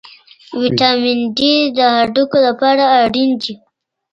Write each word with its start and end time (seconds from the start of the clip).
ویټامن 0.61 1.19
ډي 1.37 1.53
د 1.77 1.79
هډوکو 1.95 2.37
لپاره 2.47 2.83
اړین 3.01 3.31
دی. 3.41 3.53